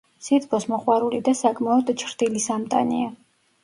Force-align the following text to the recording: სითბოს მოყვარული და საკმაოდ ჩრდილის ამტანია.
სითბოს 0.27 0.65
მოყვარული 0.71 1.21
და 1.29 1.35
საკმაოდ 1.43 1.95
ჩრდილის 2.05 2.53
ამტანია. 2.61 3.19